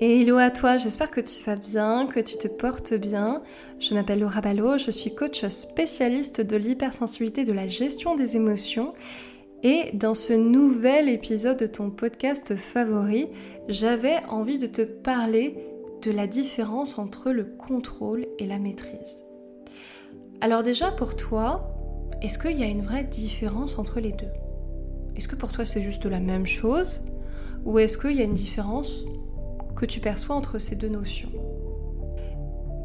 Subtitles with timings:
[0.00, 3.42] Et hello à toi, j'espère que tu vas bien, que tu te portes bien.
[3.80, 8.94] Je m'appelle Laura Ballot, je suis coach spécialiste de l'hypersensibilité de la gestion des émotions.
[9.64, 13.26] Et dans ce nouvel épisode de ton podcast favori,
[13.66, 15.66] j'avais envie de te parler
[16.02, 19.24] de la différence entre le contrôle et la maîtrise.
[20.40, 21.74] Alors déjà pour toi,
[22.22, 24.30] est-ce qu'il y a une vraie différence entre les deux?
[25.16, 27.00] Est-ce que pour toi c'est juste la même chose?
[27.64, 29.04] Ou est-ce qu'il y a une différence
[29.78, 31.30] que tu perçois entre ces deux notions.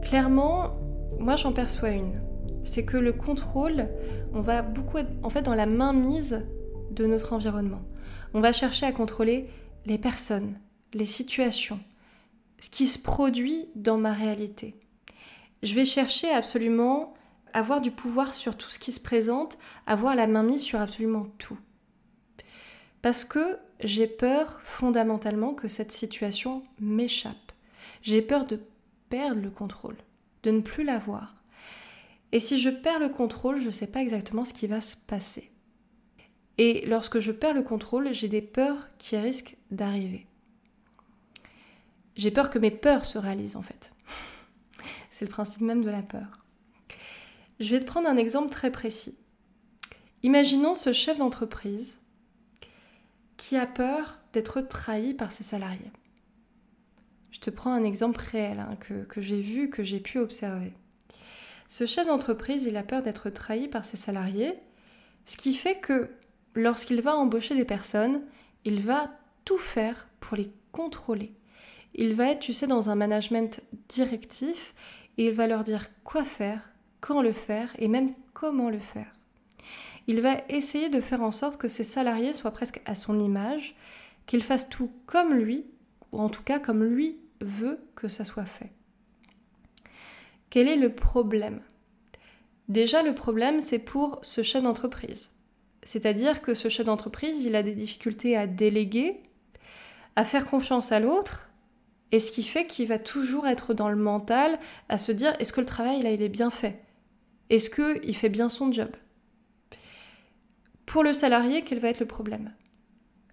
[0.04, 0.78] Clairement,
[1.18, 2.22] moi j'en perçois une.
[2.64, 3.90] C'est que le contrôle,
[4.32, 6.46] on va beaucoup être en fait dans la mainmise
[6.92, 7.82] de notre environnement.
[8.36, 9.50] On va chercher à contrôler
[9.88, 10.60] les personnes,
[10.94, 11.80] les situations,
[12.60, 14.76] ce qui se produit dans ma réalité.
[15.64, 17.16] Je vais chercher absolument
[17.54, 21.58] avoir du pouvoir sur tout ce qui se présente, avoir la mainmise sur absolument tout.
[23.02, 27.52] Parce que j'ai peur fondamentalement que cette situation m'échappe.
[28.02, 28.59] J'ai peur de
[29.09, 29.98] perdre le contrôle,
[30.44, 31.36] de ne plus l'avoir.
[32.31, 34.95] Et si je perds le contrôle, je ne sais pas exactement ce qui va se
[34.98, 35.52] passer.
[36.58, 40.28] Et lorsque je perds le contrôle, j'ai des peurs qui risquent d'arriver.
[42.16, 43.94] J'ai peur que mes peurs se réalisent en fait.
[45.11, 46.45] C'est le principe même de la peur.
[47.59, 49.17] Je vais te prendre un exemple très précis.
[50.22, 52.00] Imaginons ce chef d'entreprise
[53.44, 55.91] qui a peur d'être trahi par ses salariés.
[57.31, 60.72] Je te prends un exemple réel hein, que, que j'ai vu, que j'ai pu observer.
[61.67, 64.53] Ce chef d'entreprise, il a peur d'être trahi par ses salariés,
[65.25, 66.09] ce qui fait que
[66.55, 68.21] lorsqu'il va embaucher des personnes,
[68.64, 69.11] il va
[69.44, 71.33] tout faire pour les contrôler.
[71.95, 74.73] Il va être, tu sais, dans un management directif
[75.17, 76.71] et il va leur dire quoi faire,
[77.02, 79.14] quand le faire et même comment le faire
[80.08, 83.76] il va essayer de faire en sorte que ses salariés soient presque à son image,
[84.26, 85.66] qu'ils fassent tout comme lui,
[86.12, 88.72] ou en tout cas comme lui veut que ça soit fait.
[90.50, 91.62] Quel est le problème?
[92.70, 95.32] Déjà, le problème, c'est pour ce chef d'entreprise.
[95.82, 99.22] C'est-à-dire que ce chef d'entreprise, il a des difficultés à déléguer,
[100.16, 101.50] à faire confiance à l'autre,
[102.11, 105.52] et ce qui fait qu'il va toujours être dans le mental à se dire est-ce
[105.52, 106.80] que le travail là il est bien fait?
[107.50, 108.89] Est-ce qu'il fait bien son job?
[110.93, 112.54] Pour le salarié, quel va être le problème?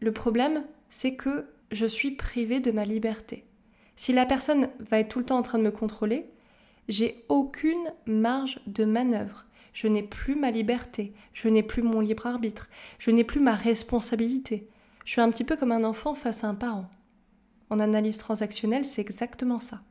[0.00, 3.44] Le problème, c'est que je suis privée de ma liberté.
[3.96, 6.30] Si la personne va être tout le temps en train de me contrôler,
[6.88, 9.44] j'ai aucune marge de manœuvre.
[9.74, 13.52] Je n'ai plus ma liberté, je n'ai plus mon libre arbitre, je n'ai plus ma
[13.52, 14.66] responsabilité.
[15.04, 16.88] Je suis un petit peu comme un enfant face à un parent.
[17.68, 19.82] En analyse transactionnelle, c'est exactement ça.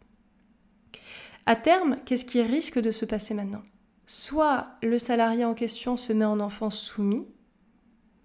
[1.46, 3.62] À terme, qu'est-ce qui risque de se passer maintenant?
[4.08, 7.28] Soit le salarié en question se met en enfant soumis,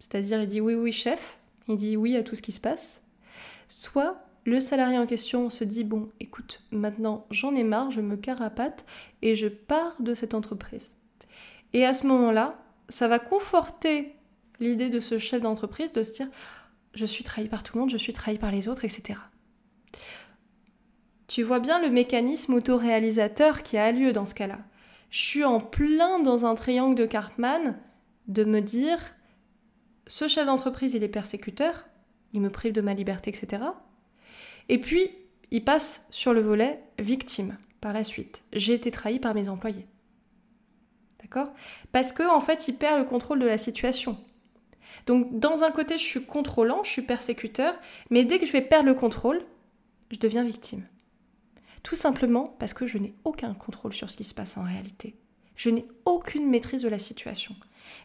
[0.04, 3.02] c'est-à-dire il dit oui, oui, chef, il dit oui à tout ce qui se passe.
[3.68, 8.16] Soit le salarié en question se dit bon, écoute, maintenant j'en ai marre, je me
[8.16, 8.84] carapate
[9.22, 10.96] et je pars de cette entreprise.
[11.72, 12.58] Et à ce moment-là,
[12.90, 14.14] ça va conforter
[14.60, 16.28] l'idée de ce chef d'entreprise de se dire
[16.92, 19.18] je suis trahi par tout le monde, je suis trahi par les autres, etc.
[21.28, 24.58] Tu vois bien le mécanisme autoréalisateur qui a lieu dans ce cas-là.
[25.08, 27.78] Je suis en plein dans un triangle de Cartman
[28.28, 28.98] de me dire
[30.06, 31.86] ce chef d'entreprise, il est persécuteur,
[32.32, 33.62] il me prive de ma liberté, etc.
[34.68, 35.10] Et puis,
[35.50, 38.42] il passe sur le volet victime par la suite.
[38.52, 39.86] J'ai été trahi par mes employés.
[41.22, 41.52] D'accord?
[41.92, 44.18] Parce que en fait, il perd le contrôle de la situation.
[45.06, 47.74] Donc, dans un côté, je suis contrôlant, je suis persécuteur,
[48.10, 49.42] mais dès que je vais perdre le contrôle,
[50.10, 50.86] je deviens victime.
[51.82, 55.16] Tout simplement parce que je n'ai aucun contrôle sur ce qui se passe en réalité.
[55.56, 57.54] Je n'ai aucune maîtrise de la situation.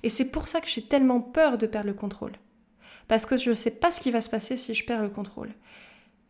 [0.03, 2.33] Et c'est pour ça que j'ai tellement peur de perdre le contrôle.
[3.07, 5.09] Parce que je ne sais pas ce qui va se passer si je perds le
[5.09, 5.51] contrôle.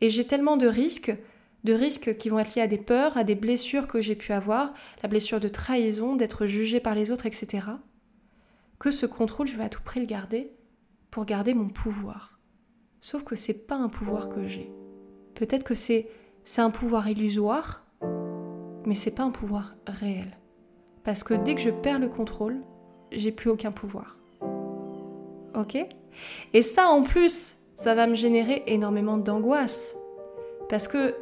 [0.02, 1.16] Et j'ai tellement de risques,
[1.64, 4.32] de risques qui vont être liés à des peurs, à des blessures que j'ai pu
[4.32, 4.74] avoir,
[5.04, 7.68] la blessure de trahison, d'être jugé par les autres, etc.
[8.80, 10.54] Que ce contrôle, je vais à tout prix le garder
[11.12, 12.40] pour garder mon pouvoir.
[13.02, 14.72] Sauf que c'est pas un pouvoir que j'ai.
[15.36, 16.08] Peut-être que c'est
[16.58, 17.86] un pouvoir illusoire,
[18.86, 20.38] mais c'est pas un pouvoir réel.
[21.04, 22.62] Parce que dès que je perds le contrôle,
[23.12, 24.18] j'ai plus aucun pouvoir.
[25.56, 25.78] Ok?
[26.54, 29.96] Et ça en plus, ça va me générer énormément d'angoisse.
[30.70, 31.16] Parce que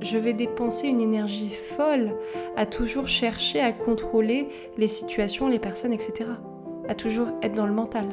[0.00, 2.16] je vais dépenser une énergie folle
[2.56, 4.48] à toujours chercher à contrôler
[4.78, 6.30] les situations, les personnes, etc.
[6.88, 8.06] À toujours être dans le mental.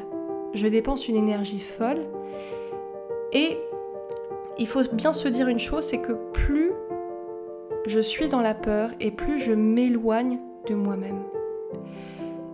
[0.54, 2.04] Je dépense une énergie folle.
[3.32, 3.56] Et
[4.58, 6.72] il faut bien se dire une chose, c'est que plus
[7.86, 10.38] je suis dans la peur et plus je m'éloigne
[10.68, 11.22] de moi-même.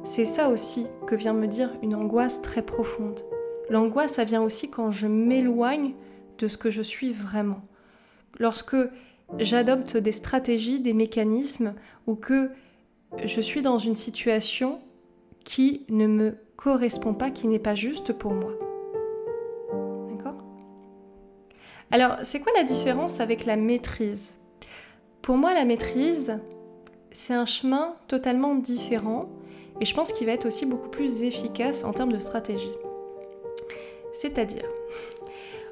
[0.09, 3.21] C'est ça aussi que vient me dire une angoisse très profonde.
[3.69, 5.93] L'angoisse, ça vient aussi quand je m'éloigne
[6.39, 7.61] de ce que je suis vraiment.
[8.39, 8.77] lorsque
[9.37, 11.75] j'adopte des stratégies, des mécanismes,
[12.07, 12.49] ou que
[13.23, 14.81] je suis dans une situation
[15.45, 18.53] qui ne me correspond pas, qui n'est pas juste pour moi.
[20.09, 20.43] D'accord?
[21.91, 24.39] Alors, c'est quoi la différence avec la maîtrise?
[25.21, 26.39] Pour moi, la maîtrise,
[27.13, 29.29] c'est un chemin totalement différent
[29.81, 32.73] et je pense qu'il va être aussi beaucoup plus efficace en termes de stratégie.
[34.13, 34.65] C'est-à-dire,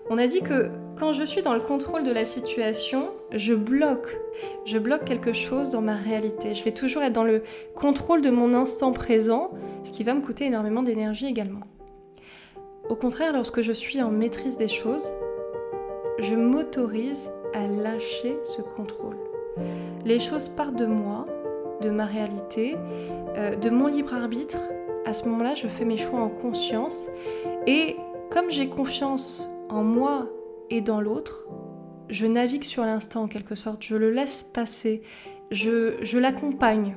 [0.09, 4.17] on a dit que quand je suis dans le contrôle de la situation, je bloque.
[4.65, 6.55] Je bloque quelque chose dans ma réalité.
[6.55, 7.43] Je vais toujours être dans le
[7.75, 9.51] contrôle de mon instant présent,
[9.83, 11.61] ce qui va me coûter énormément d'énergie également.
[12.89, 15.13] Au contraire, lorsque je suis en maîtrise des choses,
[16.21, 19.17] je m'autorise à lâcher ce contrôle.
[20.05, 21.25] Les choses partent de moi,
[21.83, 22.77] de ma réalité,
[23.37, 24.59] euh, de mon libre arbitre.
[25.05, 27.09] À ce moment-là, je fais mes choix en conscience
[27.67, 27.97] et
[28.31, 30.29] comme j'ai confiance en moi
[30.71, 31.47] et dans l'autre,
[32.09, 35.03] je navigue sur l'instant en quelque sorte, je le laisse passer,
[35.51, 36.97] je, je l'accompagne.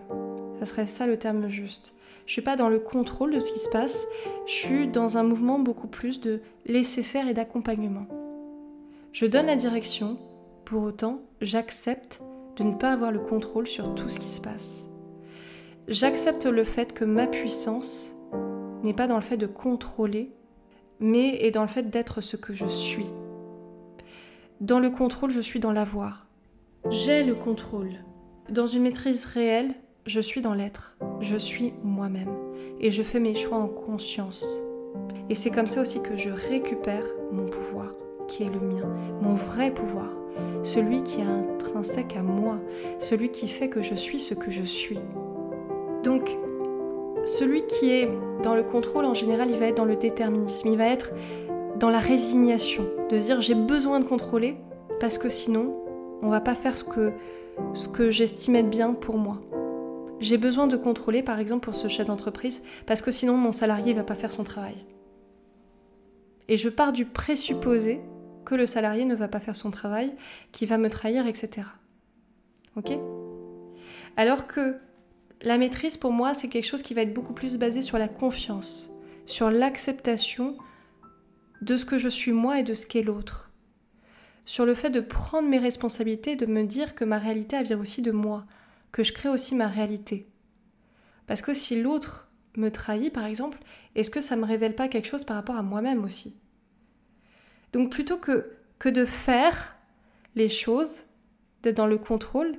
[0.60, 1.94] Ça serait ça le terme juste.
[2.26, 4.06] Je suis pas dans le contrôle de ce qui se passe,
[4.46, 8.08] je suis dans un mouvement beaucoup plus de laisser faire et d'accompagnement.
[9.12, 10.16] Je donne la direction,
[10.64, 12.22] pour autant, j'accepte
[12.60, 14.90] de ne pas avoir le contrôle sur tout ce qui se passe.
[15.88, 18.16] J'accepte le fait que ma puissance
[18.84, 20.32] n'est pas dans le fait de contrôler,
[21.00, 23.08] mais est dans le fait d'être ce que je suis.
[24.60, 26.28] Dans le contrôle, je suis dans l'avoir.
[26.90, 27.94] J'ai le contrôle.
[28.50, 29.74] Dans une maîtrise réelle,
[30.06, 30.98] je suis dans l'être.
[31.22, 32.34] Je suis moi-même.
[32.82, 34.60] Et je fais mes choix en conscience.
[35.30, 37.94] Et c'est comme ça aussi que je récupère mon pouvoir,
[38.28, 38.88] qui est le mien,
[39.22, 40.10] mon vrai pouvoir,
[40.64, 41.26] celui qui est
[41.70, 42.60] intrinsèque à moi,
[42.98, 45.00] celui qui fait que je suis ce que je suis.
[46.04, 46.36] Donc,
[47.26, 48.10] celui qui est
[48.44, 51.12] dans le contrôle, en général, il va être dans le déterminisme, il va être
[51.78, 54.56] dans la résignation, de se dire j'ai besoin de contrôler
[55.00, 55.76] parce que sinon,
[56.22, 57.14] on va pas faire ce que,
[57.74, 59.40] ce que j'estime être bien pour moi.
[60.20, 63.94] J'ai besoin de contrôler, par exemple, pour ce chef d'entreprise, parce que sinon mon salarié
[63.94, 64.76] va pas faire son travail.
[66.50, 68.02] Et je pars du présupposé
[68.46, 70.16] que le salarié ne va pas faire son travail,
[70.52, 71.68] qu'il va me trahir, etc.
[72.76, 72.92] Ok?
[74.18, 74.78] Alors que
[75.42, 78.08] la maîtrise, pour moi, c'est quelque chose qui va être beaucoup plus basé sur la
[78.08, 78.90] confiance,
[79.26, 80.58] sur l'acceptation
[81.62, 83.50] de ce que je suis moi et de ce qu'est l'autre.
[84.46, 87.80] Sur le fait de prendre mes responsabilités, de me dire que ma réalité elle vient
[87.80, 88.46] aussi de moi,
[88.92, 90.26] que je crée aussi ma réalité.
[91.28, 93.60] Parce que si l'autre me trahit, par exemple,
[93.96, 96.36] est-ce que ça ne me révèle pas quelque chose par rapport à moi-même aussi?
[97.74, 99.76] Donc plutôt que, de faire
[100.36, 101.04] les choses,
[101.64, 102.58] d'être dans le contrôle,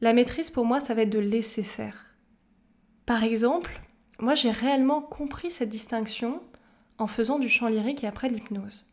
[0.00, 2.06] la maîtrise pour moi, ça va être de laisser faire.
[3.06, 3.80] Par exemple,
[4.18, 6.42] moi j'ai réellement compris cette distinction
[6.98, 8.86] en faisant du chant lyrique et après l'hypnose.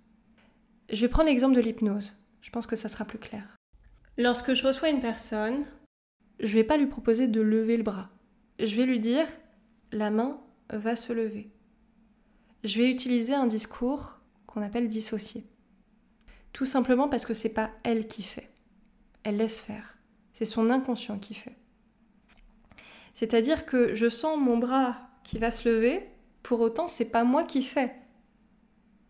[0.92, 2.15] Je vais prendre l'exemple de l'hypnose.
[2.42, 3.44] Je pense que ça sera plus clair.
[4.18, 5.65] Lorsque je reçois une personne,
[6.39, 8.10] je vais pas lui proposer de lever le bras.
[8.60, 9.27] Je vais lui dire
[9.92, 10.39] la main
[10.69, 11.51] va se lever.
[12.63, 14.19] Je vais utiliser un discours
[14.62, 15.45] appelle dissocié.
[16.54, 18.50] Tout simplement parce que c'est pas elle qui fait.
[19.24, 19.98] Elle laisse faire.
[20.33, 21.56] C'est son inconscient qui fait.
[23.13, 26.07] C'est-à-dire que je sens mon bras qui va se lever,
[26.44, 27.95] pour autant c'est pas moi qui fais.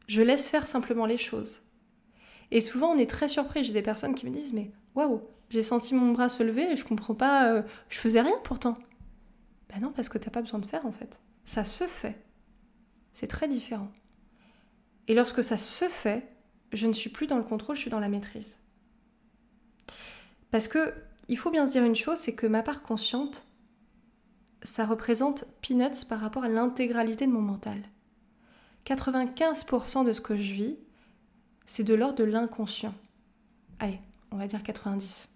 [0.07, 1.61] Je laisse faire simplement les choses.
[2.51, 5.61] Et souvent on est très surpris, j'ai des personnes qui me disent mais waouh, j'ai
[5.61, 8.77] senti mon bras se lever et je comprends pas, euh, je faisais rien pourtant.
[9.69, 11.19] Ben non, parce que t'as pas besoin de faire en fait.
[11.43, 12.23] Ça se fait.
[13.13, 13.91] C'est très différent.
[15.07, 16.27] Et lorsque ça se fait,
[16.73, 18.59] je ne suis plus dans le contrôle, je suis dans la maîtrise.
[20.51, 20.93] Parce que
[21.29, 23.45] il faut bien se dire une chose, c'est que ma part consciente,
[24.63, 27.81] ça représente peanuts par rapport à l'intégralité de mon mental.
[28.85, 30.77] 95% de ce que je vis,
[31.65, 32.93] c'est de l'ordre de l'inconscient.
[33.79, 33.99] Allez,
[34.31, 35.27] on va dire 90.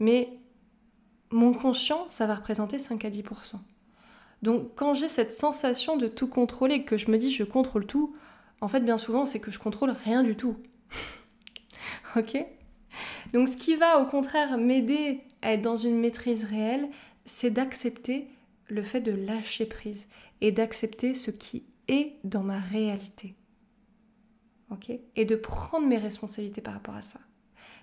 [0.00, 0.38] Mais
[1.30, 3.56] mon conscient, ça va représenter 5 à 10%.
[4.42, 8.16] Donc quand j'ai cette sensation de tout contrôler, que je me dis je contrôle tout,
[8.60, 10.56] en fait bien souvent c'est que je contrôle rien du tout.
[12.16, 12.36] ok
[13.32, 16.88] Donc ce qui va au contraire m'aider à être dans une maîtrise réelle,
[17.24, 18.28] c'est d'accepter
[18.68, 20.08] le fait de lâcher prise
[20.40, 23.34] et d'accepter ce qui est dans ma réalité.
[24.70, 27.20] Ok Et de prendre mes responsabilités par rapport à ça.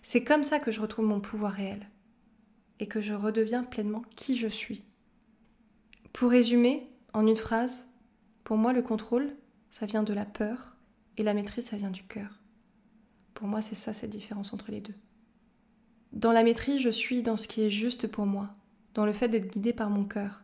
[0.01, 1.89] C'est comme ça que je retrouve mon pouvoir réel
[2.79, 4.83] et que je redeviens pleinement qui je suis.
[6.11, 7.87] Pour résumer, en une phrase,
[8.43, 9.33] pour moi le contrôle,
[9.73, 10.77] ça vient de la peur
[11.17, 12.39] et la maîtrise, ça vient du cœur.
[13.33, 14.93] Pour moi, c'est ça cette différence entre les deux.
[16.11, 18.51] Dans la maîtrise, je suis dans ce qui est juste pour moi,
[18.93, 20.43] dans le fait d'être guidé par mon cœur,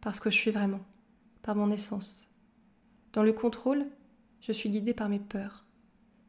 [0.00, 0.80] parce que je suis vraiment,
[1.42, 2.30] par mon essence.
[3.12, 3.84] Dans le contrôle,
[4.40, 5.66] je suis guidé par mes peurs,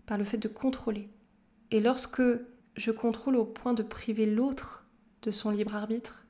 [0.06, 1.08] par le fait de contrôler.
[1.72, 2.22] Et lorsque
[2.76, 4.86] je contrôle au point de priver l'autre
[5.22, 6.28] de son libre arbitre,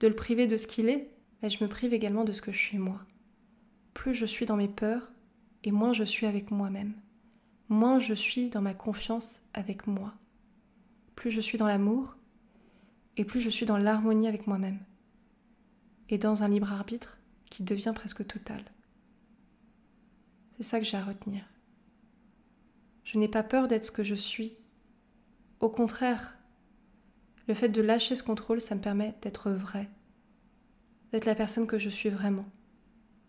[0.00, 1.10] de le priver de ce qu'il est,
[1.40, 3.00] mais je me prive également de ce que je suis moi.
[3.94, 5.12] Plus je suis dans mes peurs,
[5.66, 6.94] et moins je suis avec moi-même.
[7.68, 10.14] Moins je suis dans ma confiance avec moi.
[11.16, 12.16] Plus je suis dans l'amour,
[13.16, 14.78] et plus je suis dans l'harmonie avec moi-même.
[16.08, 17.18] Et dans un libre arbitre
[17.50, 18.64] qui devient presque total.
[20.56, 21.44] C'est ça que j'ai à retenir.
[23.02, 24.56] Je n'ai pas peur d'être ce que je suis.
[25.58, 26.38] Au contraire,
[27.48, 29.90] le fait de lâcher ce contrôle, ça me permet d'être vrai,
[31.10, 32.46] d'être la personne que je suis vraiment,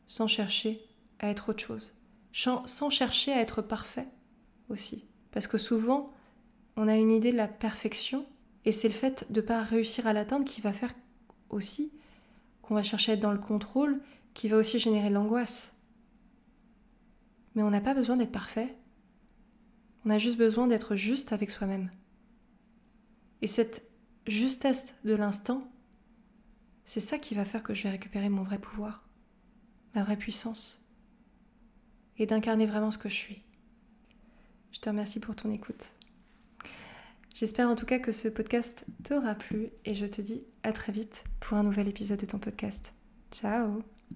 [0.06, 0.80] sans chercher
[1.18, 1.97] à être autre chose,
[2.38, 4.08] sans chercher à être parfait
[4.70, 5.06] aussi.
[5.32, 6.14] Parce que souvent,
[6.76, 8.26] on a une idée de la perfection,
[8.66, 10.94] et c'est le fait de ne pas réussir à l'atteindre qui va faire
[11.50, 11.92] aussi
[12.62, 14.02] qu'on va chercher à être dans le contrôle,
[14.34, 15.74] qui va aussi générer l'angoisse.
[17.56, 18.76] Mais on n'a pas besoin d'être parfait.
[20.06, 21.90] On a juste besoin d'être juste avec soi-même.
[23.42, 23.90] Et cette
[24.28, 25.72] justesse de l'instant,
[26.84, 29.08] c'est ça qui va faire que je vais récupérer mon vrai pouvoir,
[29.96, 30.87] ma vraie puissance,
[32.18, 33.44] et d'incarner vraiment ce que je suis.
[34.72, 35.94] Je te remercie pour ton écoute.
[37.36, 40.92] J'espère en tout cas que ce podcast t'aura plu et je te dis à très
[40.92, 42.94] vite pour un nouvel épisode de ton podcast.
[43.32, 43.84] Ciao